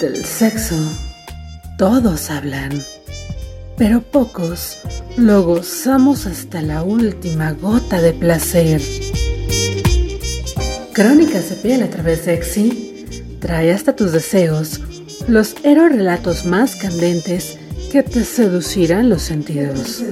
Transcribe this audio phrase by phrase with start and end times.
[0.00, 0.76] Del sexo,
[1.76, 2.70] todos hablan,
[3.76, 4.78] pero pocos
[5.16, 8.80] lo gozamos hasta la última gota de placer.
[10.92, 13.06] Crónicas de piel a través de Exi
[13.40, 14.80] trae hasta tus deseos
[15.26, 17.58] los relatos más candentes
[17.90, 20.04] que te seducirán los sentidos.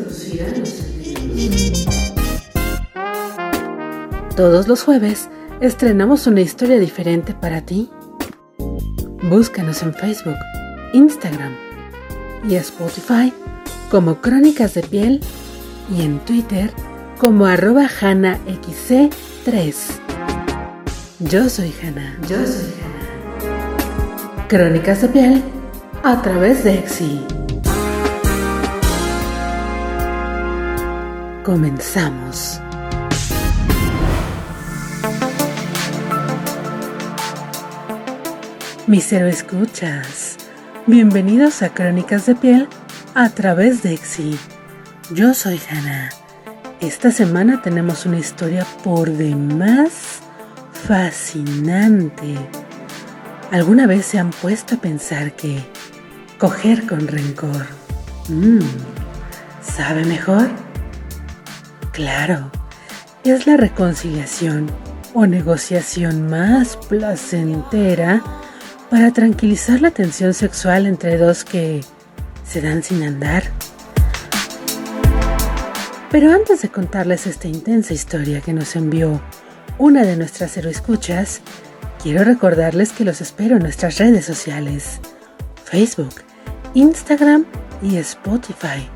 [4.34, 5.28] Todos los jueves
[5.60, 7.88] estrenamos una historia diferente para ti.
[9.29, 10.38] Búscanos en Facebook,
[10.92, 11.52] Instagram
[12.48, 13.33] y Spotify
[13.91, 15.20] como Crónicas de Piel
[15.92, 16.70] y en Twitter
[17.19, 19.74] como arroba HanaXC3.
[21.19, 22.16] Yo soy Hanna.
[22.28, 24.47] Yo soy Hanna.
[24.47, 25.42] Crónicas de Piel
[26.05, 27.20] a través de Exi.
[31.42, 32.61] Comenzamos.
[38.86, 40.36] Mis escuchas,
[40.86, 42.68] bienvenidos a Crónicas de Piel
[43.16, 44.38] a través de Exi.
[45.11, 46.11] Yo soy Hannah.
[46.80, 50.20] Esta semana tenemos una historia por demás
[50.72, 52.36] fascinante.
[53.50, 55.58] ¿Alguna vez se han puesto a pensar que
[56.39, 57.66] coger con rencor
[58.28, 58.61] mmm,
[59.62, 60.48] sabe mejor?
[61.91, 62.52] Claro,
[63.24, 64.70] es la reconciliación
[65.12, 68.22] o negociación más placentera
[68.91, 71.83] para tranquilizar la tensión sexual entre dos que
[72.45, 73.45] se dan sin andar.
[76.11, 79.20] Pero antes de contarles esta intensa historia que nos envió
[79.79, 81.41] una de nuestras escuchas,
[82.03, 85.01] quiero recordarles que los espero en nuestras redes sociales,
[85.64, 86.23] Facebook,
[86.75, 87.45] Instagram
[87.83, 88.89] y Spotify,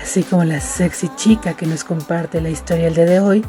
[0.00, 3.44] así como la sexy chica que nos comparte la historia el día de hoy,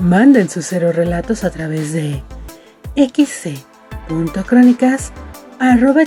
[0.00, 2.22] manden sus cero relatos a través de
[2.96, 3.77] XC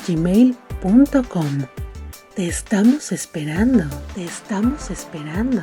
[0.07, 1.57] gmail.com
[2.35, 3.83] Te estamos esperando,
[4.15, 5.61] te estamos esperando.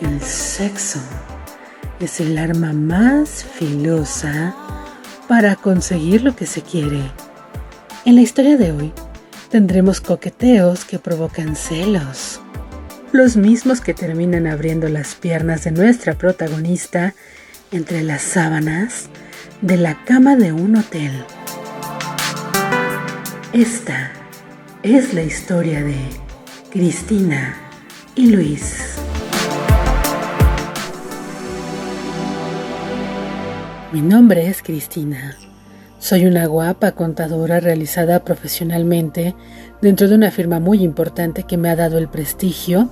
[0.00, 1.00] El sexo
[1.98, 4.54] es el arma más filosa
[5.26, 7.02] para conseguir lo que se quiere.
[8.04, 8.92] En la historia de hoy
[9.50, 12.40] tendremos coqueteos que provocan celos,
[13.10, 17.14] los mismos que terminan abriendo las piernas de nuestra protagonista
[17.70, 19.08] entre las sábanas
[19.60, 21.12] de la cama de un hotel.
[23.52, 24.12] Esta
[24.82, 25.96] es la historia de
[26.70, 27.56] Cristina
[28.14, 28.96] y Luis.
[33.92, 35.36] Mi nombre es Cristina.
[35.98, 39.34] Soy una guapa contadora realizada profesionalmente
[39.82, 42.88] dentro de una firma muy importante que me ha dado el prestigio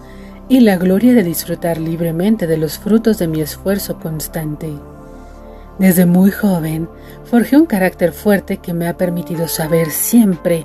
[0.48, 4.72] y la gloria de disfrutar libremente de los frutos de mi esfuerzo constante.
[5.78, 6.88] Desde muy joven
[7.24, 10.64] forjé un carácter fuerte que me ha permitido saber siempre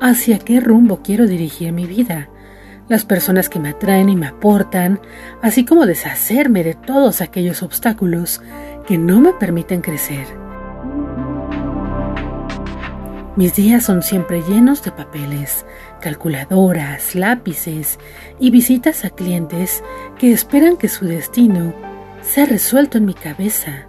[0.00, 2.28] hacia qué rumbo quiero dirigir mi vida,
[2.88, 5.00] las personas que me atraen y me aportan,
[5.42, 8.42] así como deshacerme de todos aquellos obstáculos
[8.86, 10.26] que no me permiten crecer.
[13.36, 15.64] Mis días son siempre llenos de papeles,
[16.00, 17.98] calculadoras, lápices
[18.38, 19.84] y visitas a clientes
[20.18, 21.72] que esperan que su destino
[22.22, 23.86] sea resuelto en mi cabeza.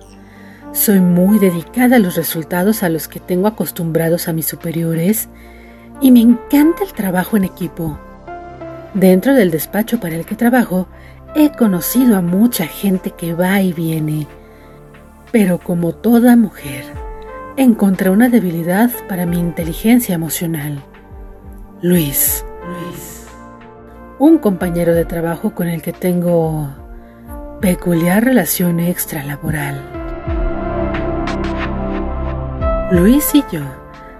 [0.73, 5.27] Soy muy dedicada a los resultados a los que tengo acostumbrados a mis superiores
[5.99, 7.99] y me encanta el trabajo en equipo.
[8.93, 10.87] Dentro del despacho para el que trabajo,
[11.35, 14.27] he conocido a mucha gente que va y viene,
[15.31, 16.83] pero como toda mujer,
[17.57, 20.83] encontré una debilidad para mi inteligencia emocional.
[21.83, 22.45] Luis.
[22.67, 23.25] Luis.
[24.19, 26.69] Un compañero de trabajo con el que tengo
[27.59, 29.81] peculiar relación extralaboral.
[32.91, 33.61] Luis y yo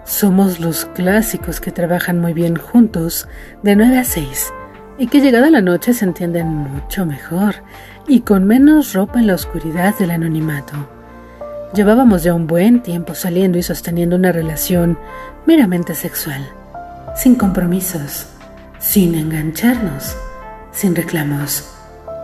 [0.06, 3.28] somos los clásicos que trabajan muy bien juntos
[3.62, 4.52] de 9 a 6
[4.98, 7.58] y que llegada la noche se entienden mucho mejor
[8.08, 10.74] y con menos ropa en la oscuridad del anonimato.
[11.76, 14.98] Llevábamos ya un buen tiempo saliendo y sosteniendo una relación
[15.46, 16.42] meramente sexual
[17.16, 18.28] sin compromisos,
[18.80, 20.16] sin engancharnos,
[20.72, 21.70] sin reclamos.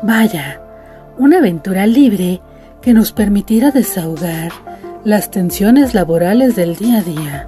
[0.04, 0.62] Vaya,
[1.18, 2.42] una aventura libre
[2.82, 4.52] que nos permitiera desahogar
[5.04, 7.48] las tensiones laborales del día a día.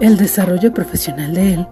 [0.00, 1.66] El desarrollo profesional de él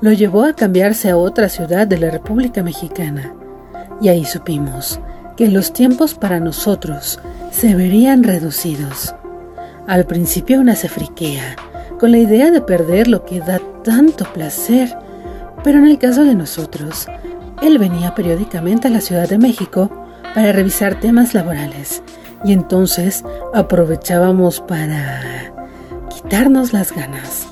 [0.00, 3.34] lo llevó a cambiarse a otra ciudad de la República Mexicana,
[4.00, 5.00] y ahí supimos
[5.36, 7.20] que los tiempos para nosotros
[7.50, 9.14] se verían reducidos.
[9.86, 11.56] Al principio una se friquea,
[11.98, 14.96] con la idea de perder lo que da tanto placer.
[15.64, 17.06] Pero en el caso de nosotros,
[17.62, 19.90] él venía periódicamente a la Ciudad de México
[20.34, 22.02] para revisar temas laborales
[22.44, 25.52] y entonces aprovechábamos para
[26.08, 27.48] quitarnos las ganas.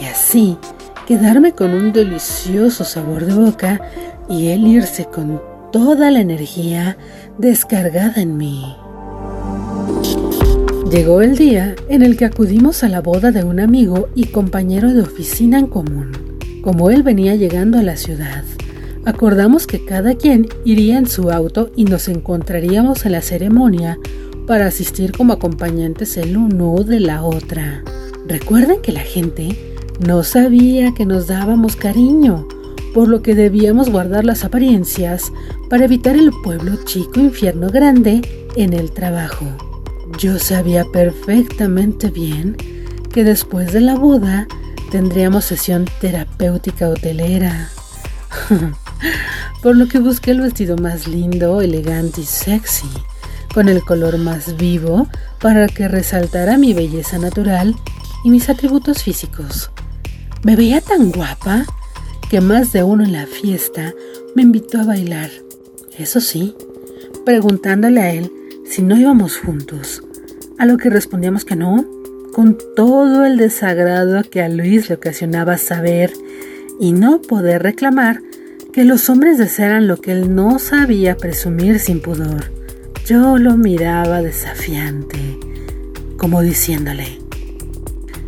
[0.00, 0.58] Y así
[1.06, 3.80] quedarme con un delicioso sabor de boca
[4.28, 5.42] y él irse con
[5.72, 6.96] toda la energía
[7.38, 8.76] descargada en mí.
[10.90, 14.92] Llegó el día en el que acudimos a la boda de un amigo y compañero
[14.92, 16.10] de oficina en común.
[16.62, 18.42] Como él venía llegando a la ciudad,
[19.04, 24.00] acordamos que cada quien iría en su auto y nos encontraríamos en la ceremonia
[24.48, 27.84] para asistir como acompañantes el uno de la otra.
[28.26, 32.48] Recuerden que la gente no sabía que nos dábamos cariño,
[32.94, 35.32] por lo que debíamos guardar las apariencias
[35.68, 38.22] para evitar el pueblo chico infierno grande
[38.56, 39.69] en el trabajo.
[40.18, 42.56] Yo sabía perfectamente bien
[43.12, 44.46] que después de la boda
[44.90, 47.70] tendríamos sesión terapéutica hotelera.
[49.62, 52.88] Por lo que busqué el vestido más lindo, elegante y sexy,
[53.54, 55.06] con el color más vivo
[55.40, 57.74] para que resaltara mi belleza natural
[58.24, 59.70] y mis atributos físicos.
[60.42, 61.64] Me veía tan guapa
[62.30, 63.92] que más de uno en la fiesta
[64.34, 65.30] me invitó a bailar.
[65.98, 66.54] Eso sí,
[67.24, 68.32] preguntándole a él
[68.70, 70.04] si no íbamos juntos,
[70.56, 71.84] a lo que respondíamos que no,
[72.32, 76.12] con todo el desagrado que a Luis le ocasionaba saber
[76.78, 78.22] y no poder reclamar
[78.72, 82.52] que los hombres desearan lo que él no sabía presumir sin pudor.
[83.04, 85.18] Yo lo miraba desafiante,
[86.16, 87.18] como diciéndole,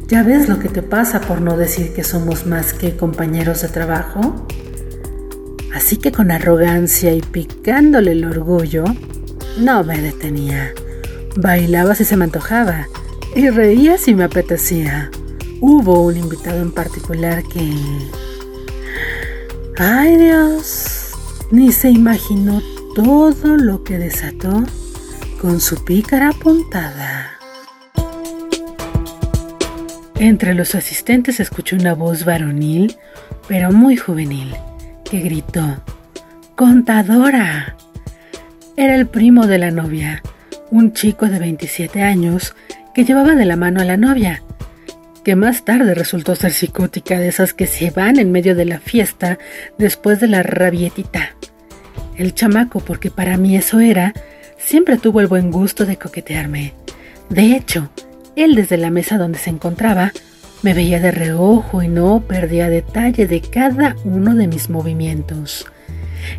[0.08, 3.68] ¿ya ves lo que te pasa por no decir que somos más que compañeros de
[3.68, 4.44] trabajo?
[5.72, 8.84] Así que con arrogancia y picándole el orgullo,
[9.56, 10.72] no me detenía.
[11.36, 12.88] Bailaba si se me antojaba
[13.34, 15.10] y reía si me apetecía.
[15.60, 17.72] Hubo un invitado en particular que...
[19.78, 21.12] ¡Ay Dios!
[21.50, 22.62] Ni se imaginó
[22.94, 24.64] todo lo que desató
[25.40, 27.38] con su pícara puntada.
[30.16, 32.96] Entre los asistentes escuchó una voz varonil,
[33.48, 34.54] pero muy juvenil
[35.04, 35.82] que gritó,
[36.54, 37.76] ¡Contadora!
[38.74, 40.22] Era el primo de la novia,
[40.70, 42.54] un chico de 27 años
[42.94, 44.42] que llevaba de la mano a la novia,
[45.22, 48.78] que más tarde resultó ser psicótica de esas que se van en medio de la
[48.78, 49.38] fiesta
[49.76, 51.36] después de la rabietita.
[52.16, 54.14] El chamaco, porque para mí eso era,
[54.56, 56.72] siempre tuvo el buen gusto de coquetearme.
[57.28, 57.90] De hecho,
[58.36, 60.12] él desde la mesa donde se encontraba
[60.62, 65.66] me veía de reojo y no perdía detalle de cada uno de mis movimientos.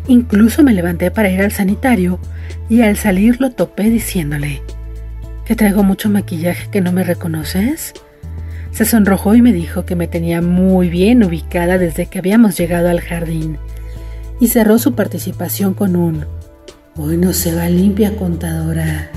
[0.06, 2.18] Incluso me levanté para ir al sanitario
[2.68, 4.62] y al salir lo topé diciéndole,
[5.44, 7.94] ¿que traigo mucho maquillaje que no me reconoces?
[8.70, 12.88] Se sonrojó y me dijo que me tenía muy bien ubicada desde que habíamos llegado
[12.88, 13.58] al jardín
[14.40, 16.26] y cerró su participación con un
[16.96, 19.10] Hoy no se va limpia contadora.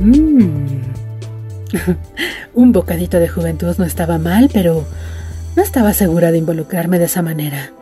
[0.00, 0.64] Mmm
[2.54, 4.84] Un bocadito de juventud no estaba mal, pero
[5.56, 7.72] no estaba segura de involucrarme de esa manera.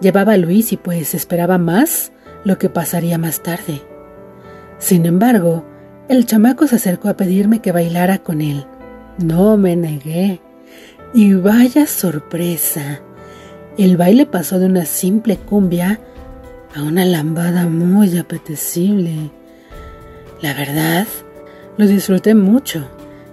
[0.00, 2.12] Llevaba a Luis y pues esperaba más
[2.44, 3.82] lo que pasaría más tarde.
[4.78, 5.64] Sin embargo,
[6.08, 8.66] el chamaco se acercó a pedirme que bailara con él.
[9.18, 10.40] No me negué.
[11.12, 13.00] Y vaya sorpresa.
[13.76, 16.00] El baile pasó de una simple cumbia
[16.74, 19.30] a una lambada muy apetecible.
[20.40, 21.06] La verdad,
[21.76, 22.88] lo disfruté mucho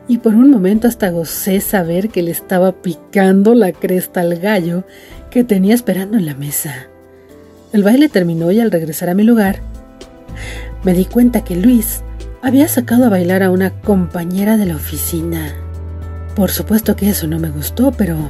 [0.07, 4.85] y por un momento hasta gocé saber que le estaba picando la cresta al gallo
[5.29, 6.87] que tenía esperando en la mesa.
[7.73, 9.59] El baile terminó y al regresar a mi lugar,
[10.83, 12.01] me di cuenta que Luis
[12.41, 15.53] había sacado a bailar a una compañera de la oficina.
[16.35, 18.29] Por supuesto que eso no me gustó, pero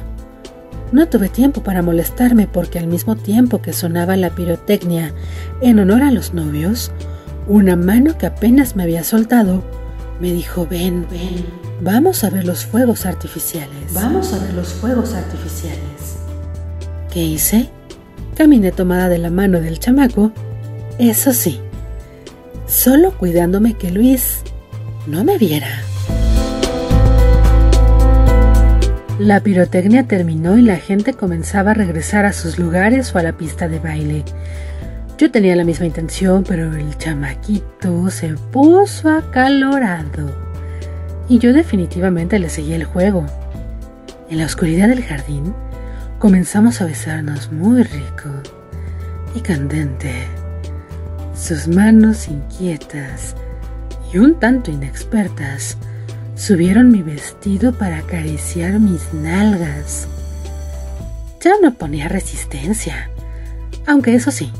[0.90, 5.12] no tuve tiempo para molestarme porque al mismo tiempo que sonaba la pirotecnia
[5.60, 6.90] en honor a los novios,
[7.46, 9.62] una mano que apenas me había soltado
[10.20, 11.46] me dijo, ven, ven,
[11.80, 13.92] vamos a ver los fuegos artificiales.
[13.92, 16.16] Vamos a ver los fuegos artificiales.
[17.12, 17.70] ¿Qué hice?
[18.36, 20.32] Caminé tomada de la mano del chamaco,
[20.98, 21.60] eso sí,
[22.66, 24.42] solo cuidándome que Luis
[25.06, 25.82] no me viera.
[29.18, 33.32] La pirotecnia terminó y la gente comenzaba a regresar a sus lugares o a la
[33.32, 34.24] pista de baile.
[35.18, 40.30] Yo tenía la misma intención, pero el chamaquito se puso acalorado.
[41.28, 43.26] Y yo definitivamente le seguí el juego.
[44.30, 45.54] En la oscuridad del jardín
[46.20, 48.30] comenzamos a besarnos muy rico
[49.34, 50.12] y candente.
[51.34, 53.34] Sus manos inquietas
[54.12, 55.78] y un tanto inexpertas
[56.36, 60.06] subieron mi vestido para acariciar mis nalgas.
[61.40, 63.10] Ya no ponía resistencia,
[63.84, 64.52] aunque eso sí,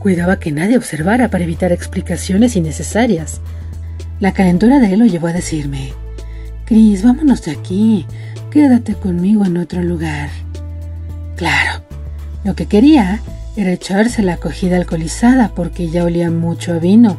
[0.00, 3.42] Cuidaba que nadie observara para evitar explicaciones innecesarias.
[4.18, 5.92] La calentura de él lo llevó a decirme,
[6.64, 8.06] Cris, vámonos de aquí,
[8.50, 10.30] quédate conmigo en otro lugar.
[11.36, 11.82] Claro,
[12.44, 13.20] lo que quería
[13.56, 17.18] era echarse la acogida alcoholizada porque ya olía mucho a vino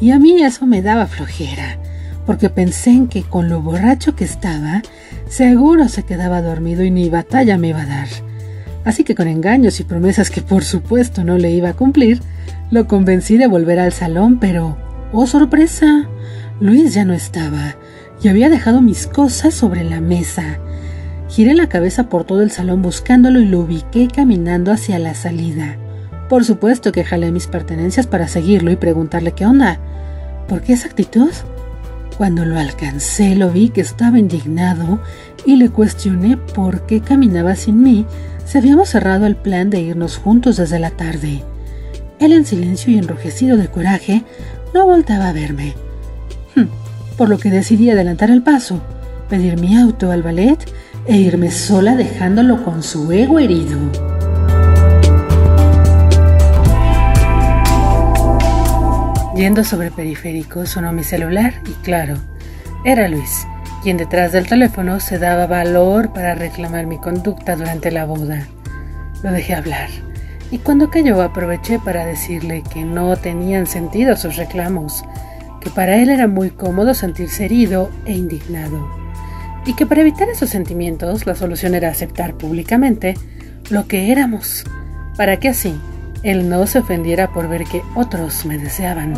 [0.00, 1.78] y a mí eso me daba flojera,
[2.26, 4.82] porque pensé en que con lo borracho que estaba,
[5.28, 8.08] seguro se quedaba dormido y ni batalla me iba a dar.
[8.84, 12.20] Así que con engaños y promesas que por supuesto no le iba a cumplir,
[12.70, 14.78] lo convencí de volver al salón, pero,
[15.12, 16.08] oh sorpresa,
[16.60, 17.76] Luis ya no estaba
[18.22, 20.58] y había dejado mis cosas sobre la mesa.
[21.28, 25.76] Giré la cabeza por todo el salón buscándolo y lo ubiqué caminando hacia la salida.
[26.28, 29.78] Por supuesto que jalé mis pertenencias para seguirlo y preguntarle qué onda.
[30.48, 31.30] ¿Por qué esa actitud?
[32.16, 35.00] Cuando lo alcancé lo vi que estaba indignado
[35.46, 38.06] y le cuestioné por qué caminaba sin mí
[38.50, 41.44] si habíamos cerrado el plan de irnos juntos desde la tarde.
[42.18, 44.24] Él en silencio y enrojecido de coraje
[44.74, 45.74] no voltaba a verme.
[46.56, 46.64] Hm,
[47.16, 48.82] por lo que decidí adelantar el paso,
[49.28, 50.58] pedir mi auto al ballet
[51.06, 53.78] e irme sola dejándolo con su ego herido.
[59.36, 62.16] Yendo sobre periférico sonó mi celular y claro,
[62.84, 63.46] era Luis,
[63.82, 68.46] quien detrás del teléfono se daba valor para reclamar mi conducta durante la boda.
[69.22, 69.88] Lo dejé hablar
[70.50, 75.04] y cuando cayó aproveché para decirle que no tenían sentido sus reclamos,
[75.60, 79.00] que para él era muy cómodo sentirse herido e indignado
[79.66, 83.14] y que para evitar esos sentimientos la solución era aceptar públicamente
[83.70, 84.64] lo que éramos,
[85.16, 85.74] para que así
[86.22, 89.14] él no se ofendiera por ver que otros me deseaban.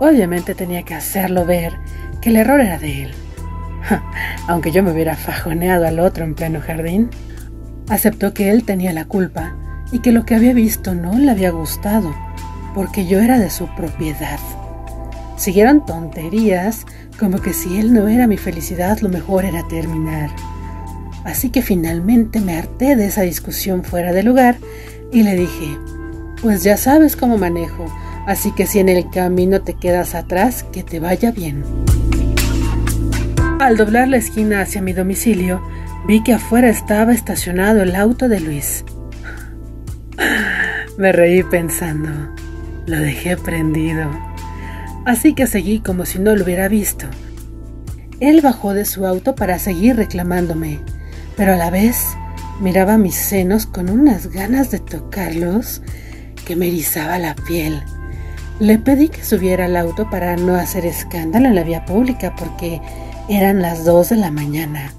[0.00, 1.72] Obviamente tenía que hacerlo ver
[2.22, 3.10] que el error era de él.
[4.48, 7.10] Aunque yo me hubiera fajoneado al otro en pleno jardín,
[7.88, 9.54] aceptó que él tenía la culpa
[9.90, 12.14] y que lo que había visto no le había gustado,
[12.74, 14.38] porque yo era de su propiedad.
[15.36, 16.86] Siguieron tonterías
[17.18, 20.30] como que si él no era mi felicidad, lo mejor era terminar.
[21.24, 24.56] Así que finalmente me harté de esa discusión fuera de lugar
[25.12, 25.76] y le dije,
[26.40, 27.86] pues ya sabes cómo manejo,
[28.26, 31.62] así que si en el camino te quedas atrás, que te vaya bien.
[33.62, 35.62] Al doblar la esquina hacia mi domicilio,
[36.06, 38.84] vi que afuera estaba estacionado el auto de Luis.
[40.98, 42.10] Me reí pensando,
[42.86, 44.10] lo dejé prendido
[45.04, 47.06] así que seguí como si no lo hubiera visto.
[48.20, 50.80] Él bajó de su auto para seguir reclamándome,
[51.36, 52.16] pero a la vez
[52.60, 55.82] miraba mis senos con unas ganas de tocarlos
[56.46, 57.82] que me erizaba la piel.
[58.60, 62.80] Le pedí que subiera al auto para no hacer escándalo en la vía pública porque
[63.32, 64.92] eran las dos de la mañana.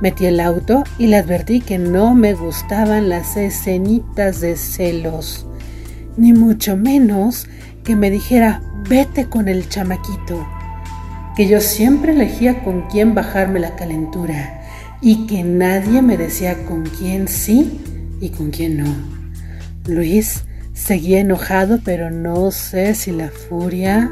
[0.00, 5.46] Metí el auto y le advertí que no me gustaban las escenitas de celos,
[6.16, 7.46] ni mucho menos
[7.84, 10.46] que me dijera vete con el chamaquito,
[11.36, 14.62] que yo siempre elegía con quién bajarme la calentura
[15.00, 17.80] y que nadie me decía con quién sí
[18.20, 18.94] y con quién no.
[19.86, 20.44] Luis
[20.74, 24.10] seguía enojado, pero no sé si la furia,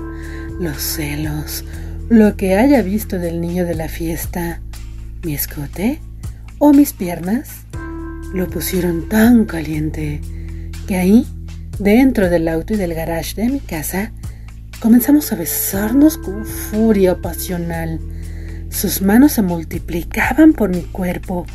[0.60, 1.64] los celos,
[2.08, 4.60] lo que haya visto del niño de la fiesta,
[5.22, 6.00] mi escote
[6.58, 7.64] o mis piernas,
[8.34, 10.20] lo pusieron tan caliente
[10.86, 11.26] que ahí,
[11.78, 14.12] dentro del auto y del garage de mi casa,
[14.80, 17.98] Comenzamos a besarnos con furia pasional.
[18.70, 21.46] Sus manos se multiplicaban por mi cuerpo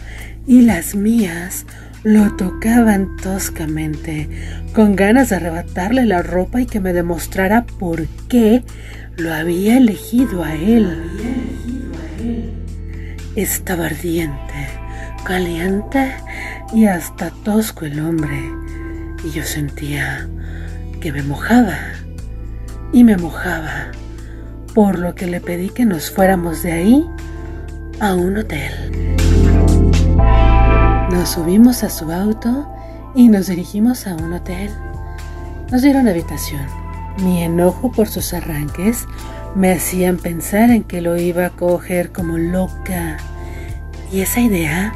[0.46, 1.66] y las mías
[2.04, 4.28] lo tocaban toscamente,
[4.74, 8.62] con ganas de arrebatarle la ropa y que me demostrara por qué
[9.18, 11.04] lo había elegido a él.
[13.36, 14.68] Estaba ardiente,
[15.24, 16.14] caliente
[16.74, 18.40] y hasta tosco el hombre,
[19.24, 20.28] y yo sentía
[21.00, 21.78] que me mojaba
[22.92, 23.92] y me mojaba,
[24.74, 27.10] por lo que le pedí que nos fuéramos de ahí
[28.00, 28.72] a un hotel.
[31.12, 32.68] Nos subimos a su auto
[33.16, 34.72] y nos dirigimos a un hotel.
[35.72, 36.83] Nos dieron habitación.
[37.20, 39.06] Mi enojo por sus arranques
[39.56, 43.18] me hacían pensar en que lo iba a coger como loca.
[44.12, 44.94] Y esa idea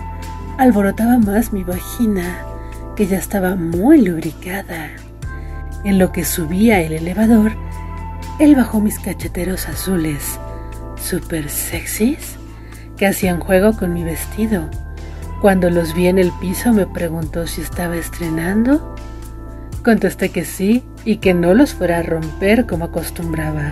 [0.57, 2.39] alborotaba más mi vagina,
[2.95, 4.89] que ya estaba muy lubricada.
[5.83, 7.51] En lo que subía el elevador,
[8.39, 10.39] él bajó mis cacheteros azules,
[10.99, 12.35] super sexys,
[12.97, 14.69] que hacían juego con mi vestido.
[15.41, 18.95] Cuando los vi en el piso me preguntó si estaba estrenando.
[19.87, 23.71] Contesté que sí y que no los fuera a romper como acostumbraba.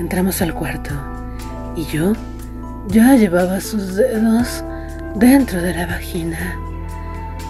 [0.00, 0.94] Entramos al cuarto
[1.76, 2.14] y yo
[2.88, 4.64] ya llevaba sus dedos
[5.16, 6.56] dentro de la vagina.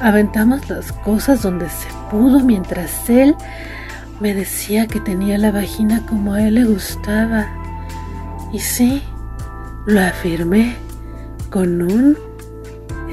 [0.01, 3.37] Aventamos las cosas donde se pudo mientras él
[4.19, 7.47] me decía que tenía la vagina como a él le gustaba.
[8.53, 9.01] Y sí,
[9.87, 10.75] lo afirmé
[11.51, 12.19] con un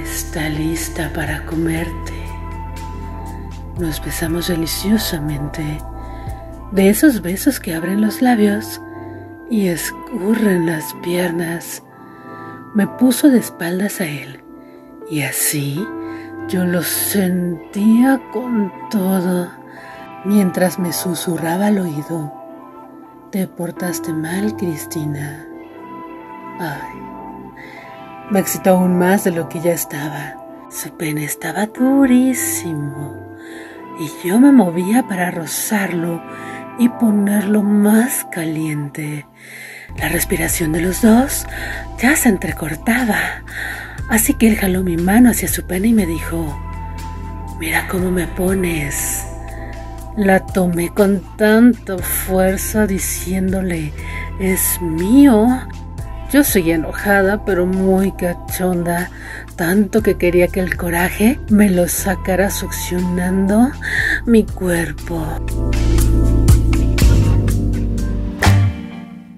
[0.03, 2.10] está lista para comerte.
[3.79, 5.79] Nos besamos deliciosamente,
[6.71, 8.81] de esos besos que abren los labios
[9.49, 11.81] y escurren las piernas.
[12.75, 14.43] Me puso de espaldas a él
[15.09, 15.85] y así
[16.47, 19.49] yo lo sentía con todo
[20.25, 22.33] mientras me susurraba al oído.
[23.31, 25.45] Te portaste mal, Cristina.
[26.59, 26.99] Ay.
[28.29, 30.35] Me excitó aún más de lo que ya estaba.
[30.69, 33.20] Su pene estaba durísimo
[33.99, 36.21] y yo me movía para rozarlo
[36.79, 39.25] y ponerlo más caliente.
[39.97, 41.45] La respiración de los dos
[41.99, 43.43] ya se entrecortaba,
[44.09, 46.57] así que él jaló mi mano hacia su pene y me dijo,
[47.59, 49.25] mira cómo me pones.
[50.17, 53.93] La tomé con tanta fuerza diciéndole,
[54.39, 55.47] es mío
[56.31, 59.09] yo seguía enojada, pero muy cachonda,
[59.57, 63.71] tanto que quería que el coraje me lo sacara succionando
[64.25, 65.25] mi cuerpo.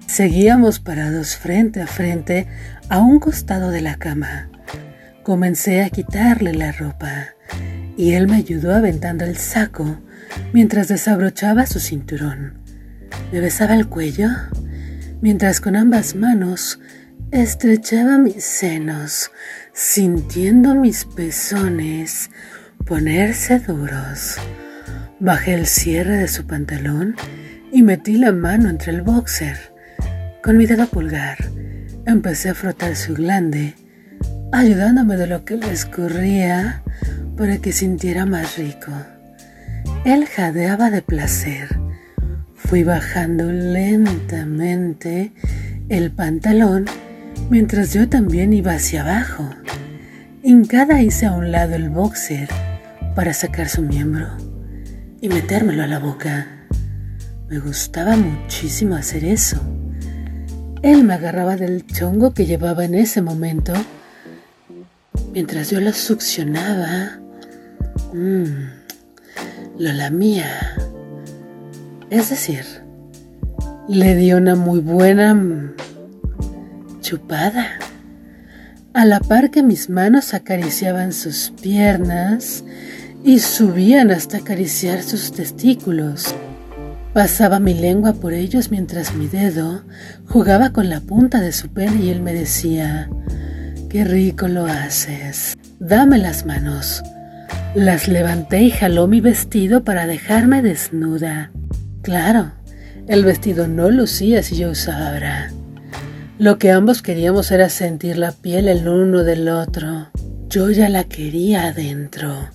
[0.06, 2.46] Seguíamos parados frente a frente
[2.88, 4.48] a un costado de la cama.
[5.24, 7.26] Comencé a quitarle la ropa
[7.96, 9.98] y él me ayudó aventando el saco
[10.52, 12.54] mientras desabrochaba su cinturón.
[13.32, 14.28] Me besaba el cuello
[15.24, 16.78] mientras con ambas manos
[17.30, 19.30] estrechaba mis senos,
[19.72, 22.28] sintiendo mis pezones
[22.84, 24.36] ponerse duros.
[25.20, 27.16] Bajé el cierre de su pantalón
[27.72, 29.56] y metí la mano entre el boxer.
[30.42, 31.38] Con mi dedo pulgar
[32.04, 33.76] empecé a frotar su glande,
[34.52, 36.82] ayudándome de lo que le escurría
[37.38, 38.92] para que sintiera más rico.
[40.04, 41.83] Él jadeaba de placer
[42.74, 45.32] Fui bajando lentamente
[45.88, 46.86] el pantalón
[47.48, 49.48] mientras yo también iba hacia abajo.
[50.42, 52.48] Hincada hice a un lado el boxer
[53.14, 54.26] para sacar su miembro
[55.20, 56.48] y metérmelo a la boca.
[57.48, 59.60] Me gustaba muchísimo hacer eso.
[60.82, 63.72] Él me agarraba del chongo que llevaba en ese momento
[65.32, 67.20] mientras yo lo succionaba.
[68.12, 68.66] Mmm,
[69.78, 70.74] lo lamía
[72.10, 72.64] es decir,
[73.88, 75.74] le dio una muy buena
[77.00, 77.66] chupada.
[78.92, 82.64] A la par que mis manos acariciaban sus piernas
[83.24, 86.34] y subían hasta acariciar sus testículos.
[87.12, 89.84] Pasaba mi lengua por ellos mientras mi dedo
[90.26, 93.08] jugaba con la punta de su pene y él me decía,
[93.88, 95.56] qué rico lo haces.
[95.78, 97.02] Dame las manos.
[97.74, 101.50] Las levanté y jaló mi vestido para dejarme desnuda.
[102.04, 102.52] Claro,
[103.08, 105.50] el vestido no lucía si yo usaba bra.
[106.38, 110.10] Lo que ambos queríamos era sentir la piel el uno del otro.
[110.50, 112.50] Yo ya la quería adentro,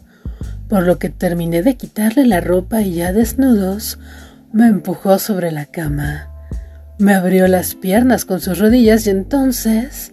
[0.67, 3.97] por lo que terminé de quitarle la ropa y ya desnudos,
[4.53, 6.29] me empujó sobre la cama.
[6.99, 10.11] Me abrió las piernas con sus rodillas y entonces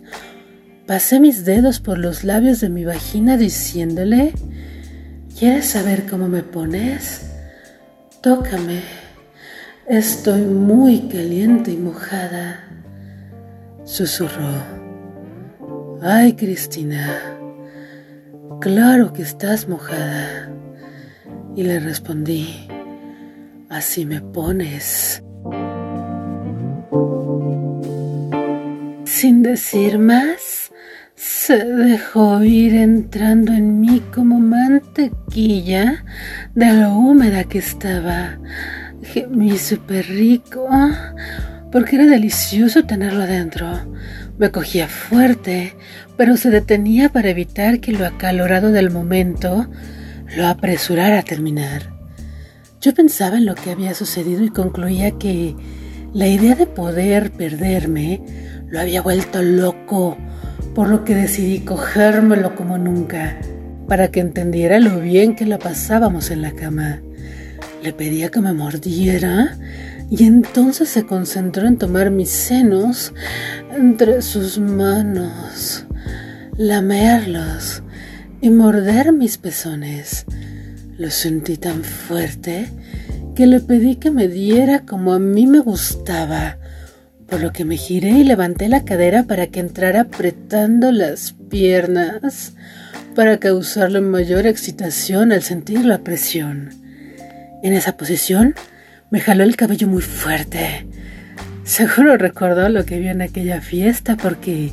[0.86, 4.32] pasé mis dedos por los labios de mi vagina diciéndole,
[5.38, 7.32] ¿quieres saber cómo me pones?
[8.22, 9.05] Tócame.
[9.88, 12.58] Estoy muy caliente y mojada,
[13.84, 14.50] susurró.
[16.02, 17.38] Ay, Cristina,
[18.60, 20.50] claro que estás mojada.
[21.54, 22.66] Y le respondí,
[23.68, 25.22] así me pones.
[29.04, 30.72] Sin decir más,
[31.14, 36.04] se dejó ir entrando en mí como mantequilla
[36.56, 38.36] de lo húmeda que estaba
[39.12, 40.68] Gemí súper rico,
[41.70, 43.68] porque era delicioso tenerlo adentro.
[44.38, 45.74] Me cogía fuerte,
[46.16, 49.68] pero se detenía para evitar que lo acalorado del momento
[50.36, 51.94] lo apresurara a terminar.
[52.80, 55.54] Yo pensaba en lo que había sucedido y concluía que
[56.12, 58.22] la idea de poder perderme
[58.68, 60.16] lo había vuelto loco,
[60.74, 63.38] por lo que decidí cogérmelo como nunca,
[63.88, 67.02] para que entendiera lo bien que la pasábamos en la cama.
[67.86, 69.56] Le pedía que me mordiera
[70.10, 73.14] y entonces se concentró en tomar mis senos
[73.76, 75.86] entre sus manos,
[76.56, 77.84] lamerlos
[78.40, 80.26] y morder mis pezones.
[80.98, 82.66] Lo sentí tan fuerte
[83.36, 86.58] que le pedí que me diera como a mí me gustaba,
[87.28, 92.54] por lo que me giré y levanté la cadera para que entrara apretando las piernas
[93.14, 96.85] para causarle mayor excitación al sentir la presión.
[97.66, 98.54] En esa posición
[99.10, 100.86] me jaló el cabello muy fuerte.
[101.64, 104.70] Seguro recordó lo que vio en aquella fiesta porque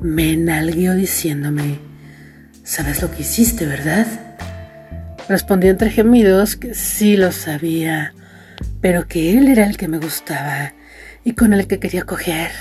[0.00, 1.80] me enalguió diciéndome,
[2.62, 4.06] ¿sabes lo que hiciste, verdad?
[5.28, 8.14] Respondí entre gemidos que sí lo sabía,
[8.80, 10.72] pero que él era el que me gustaba
[11.24, 12.52] y con el que quería coger.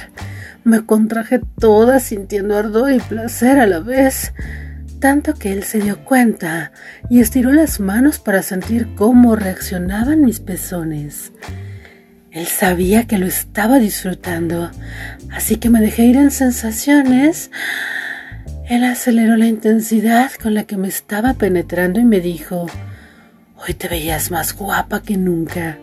[0.66, 4.34] Me contraje toda sintiendo ardor y placer a la vez,
[5.04, 6.72] tanto que él se dio cuenta
[7.10, 11.34] y estiró las manos para sentir cómo reaccionaban mis pezones.
[12.32, 14.72] Él sabía que lo estaba disfrutando,
[15.30, 17.52] así que me dejé ir en sensaciones.
[18.70, 22.68] Él aceleró la intensidad con la que me estaba penetrando y me dijo,
[23.58, 25.80] Hoy te veías más guapa que nunca.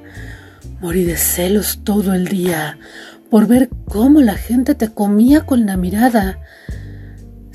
[0.80, 2.78] Morí de celos todo el día
[3.28, 6.38] por ver cómo la gente te comía con la mirada.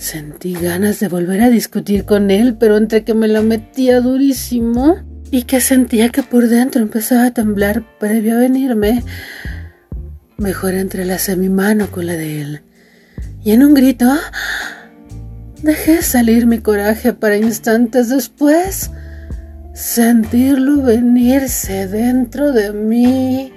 [0.06, 4.98] Sentí ganas de volver a discutir con él, pero entre que me lo metía durísimo
[5.32, 9.04] y que sentía que por dentro empezaba a temblar previo a venirme,
[10.38, 12.62] mejor entrelacé mi mano con la de él.
[13.44, 14.06] Y en un grito,
[15.64, 18.92] dejé salir mi coraje para instantes después
[19.74, 23.55] sentirlo venirse dentro de mí.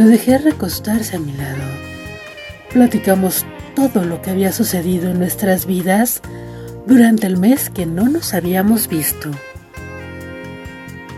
[0.00, 1.62] Lo dejé recostarse a mi lado.
[2.72, 3.44] Platicamos
[3.76, 6.22] todo lo que había sucedido en nuestras vidas
[6.86, 9.30] durante el mes que no nos habíamos visto.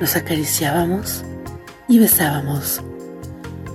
[0.00, 1.22] Nos acariciábamos
[1.86, 2.82] y besábamos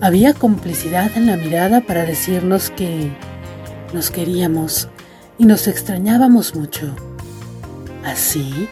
[0.02, 3.10] había complicidad en la mirada para decirnos que
[3.94, 4.90] nos queríamos
[5.38, 6.94] y nos extrañábamos mucho.
[8.04, 8.68] Así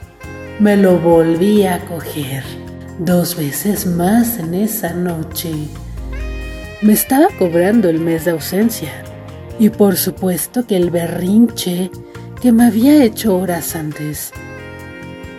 [0.59, 2.43] me lo volví a coger
[2.99, 5.69] dos veces más en esa noche.
[6.85, 8.91] Me estaba cobrando el mes de ausencia
[9.57, 11.89] y por supuesto que el berrinche
[12.39, 14.31] que me había hecho horas antes.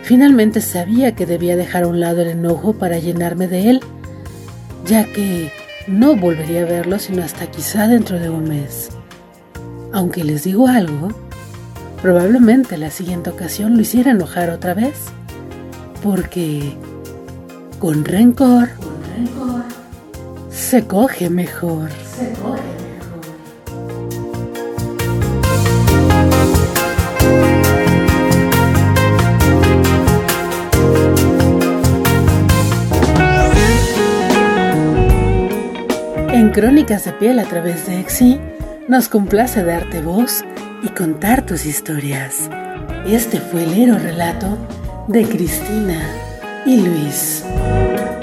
[0.03, 3.81] Finalmente sabía que debía dejar a un lado el enojo para llenarme de él,
[4.87, 5.53] ya que
[5.87, 8.89] no volvería a verlo sino hasta quizá dentro de un mes.
[9.93, 11.11] Aunque les digo algo,
[12.03, 14.97] probablemente la siguiente ocasión lo hiciera enojar otra vez,
[16.03, 16.73] porque
[17.79, 18.71] con rencor,
[20.67, 21.91] se coge mejor.
[21.91, 22.61] Se coge.
[36.53, 38.41] Crónicas de Piel a través de EXI,
[38.89, 40.43] nos complace darte voz
[40.83, 42.49] y contar tus historias.
[43.07, 44.57] Este fue el héroe relato
[45.07, 46.01] de Cristina
[46.65, 47.45] y Luis.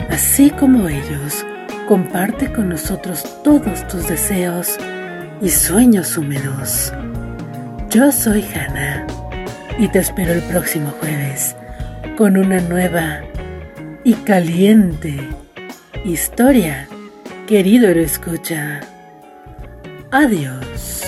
[0.09, 1.45] Así como ellos,
[1.87, 4.77] comparte con nosotros todos tus deseos
[5.41, 6.93] y sueños húmedos.
[7.89, 9.05] Yo soy Hannah
[9.77, 11.55] y te espero el próximo jueves
[12.17, 13.21] con una nueva
[14.03, 15.19] y caliente
[16.05, 16.87] historia
[17.47, 18.79] Querido escucha,
[20.11, 21.03] adiós.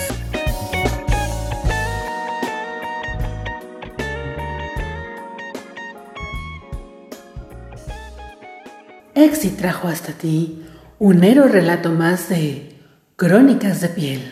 [9.14, 10.65] Exi trajo hasta ti
[10.98, 12.74] un héroe relato más de
[13.16, 14.30] Crónicas de Piel.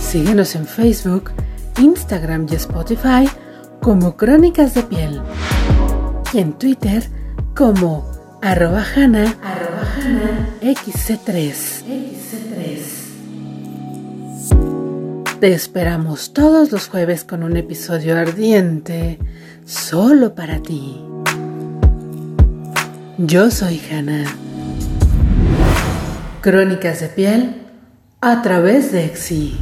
[0.00, 1.30] Síguenos en Facebook,
[1.78, 3.26] Instagram y Spotify
[3.80, 5.22] como Crónicas de Piel.
[6.34, 7.08] Y en Twitter
[7.54, 8.06] como
[8.42, 8.84] arroba
[10.60, 12.01] XC3.
[15.42, 19.18] Te esperamos todos los jueves con un episodio ardiente
[19.66, 21.02] solo para ti.
[23.18, 24.32] Yo soy Hannah.
[26.42, 27.56] Crónicas de piel
[28.20, 29.56] a través de Exi.